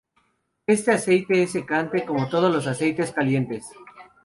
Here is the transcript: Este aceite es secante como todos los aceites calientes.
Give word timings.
Este 0.65 0.89
aceite 0.93 1.43
es 1.43 1.51
secante 1.51 2.03
como 2.05 2.27
todos 2.27 2.51
los 2.51 2.65
aceites 2.65 3.11
calientes. 3.11 3.69